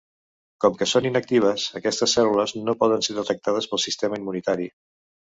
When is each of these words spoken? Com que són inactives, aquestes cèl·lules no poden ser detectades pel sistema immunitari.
Com 0.63 0.77
que 0.77 0.85
són 0.91 1.07
inactives, 1.09 1.65
aquestes 1.79 2.15
cèl·lules 2.17 2.53
no 2.69 2.75
poden 2.79 3.05
ser 3.09 3.15
detectades 3.17 3.69
pel 3.75 3.83
sistema 3.83 4.19
immunitari. 4.23 4.67